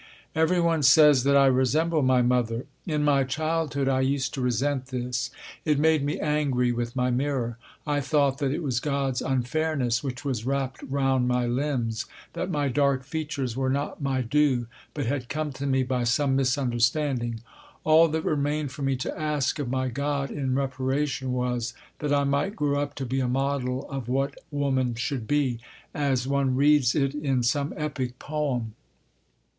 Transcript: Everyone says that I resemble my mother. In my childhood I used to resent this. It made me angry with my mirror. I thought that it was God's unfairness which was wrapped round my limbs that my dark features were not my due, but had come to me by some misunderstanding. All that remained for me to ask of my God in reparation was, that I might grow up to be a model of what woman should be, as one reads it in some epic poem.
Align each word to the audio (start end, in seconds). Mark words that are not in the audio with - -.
Everyone 0.33 0.81
says 0.81 1.21
that 1.25 1.37
I 1.37 1.45
resemble 1.45 2.01
my 2.01 2.23
mother. 2.23 2.65
In 2.87 3.03
my 3.03 3.23
childhood 3.23 3.87
I 3.87 3.99
used 4.01 4.33
to 4.33 4.41
resent 4.41 4.87
this. 4.87 5.29
It 5.63 5.77
made 5.77 6.03
me 6.03 6.19
angry 6.19 6.71
with 6.71 6.95
my 6.95 7.11
mirror. 7.11 7.59
I 7.85 8.01
thought 8.01 8.39
that 8.39 8.49
it 8.51 8.63
was 8.63 8.79
God's 8.79 9.21
unfairness 9.21 10.03
which 10.03 10.25
was 10.25 10.43
wrapped 10.43 10.81
round 10.81 11.27
my 11.27 11.45
limbs 11.45 12.07
that 12.33 12.49
my 12.49 12.67
dark 12.67 13.03
features 13.03 13.55
were 13.55 13.69
not 13.69 14.01
my 14.01 14.21
due, 14.23 14.65
but 14.95 15.05
had 15.05 15.29
come 15.29 15.53
to 15.53 15.67
me 15.67 15.83
by 15.83 16.03
some 16.03 16.35
misunderstanding. 16.35 17.39
All 17.83 18.07
that 18.07 18.25
remained 18.25 18.71
for 18.71 18.81
me 18.81 18.95
to 18.95 19.15
ask 19.19 19.59
of 19.59 19.69
my 19.69 19.87
God 19.89 20.31
in 20.31 20.55
reparation 20.55 21.31
was, 21.31 21.75
that 21.99 22.11
I 22.11 22.23
might 22.23 22.55
grow 22.55 22.81
up 22.81 22.95
to 22.95 23.05
be 23.05 23.19
a 23.19 23.27
model 23.27 23.87
of 23.87 24.07
what 24.09 24.33
woman 24.49 24.95
should 24.95 25.27
be, 25.27 25.59
as 25.93 26.27
one 26.27 26.55
reads 26.55 26.95
it 26.95 27.13
in 27.13 27.43
some 27.43 27.71
epic 27.77 28.17
poem. 28.17 28.73